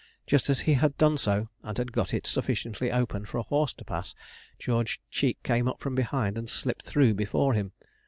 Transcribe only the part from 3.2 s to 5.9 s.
for a horse to pass, George Cheek came up